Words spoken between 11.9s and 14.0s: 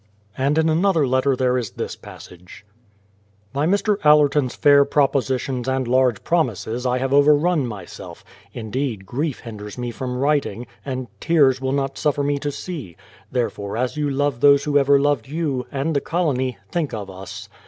suffer me to see; therefore as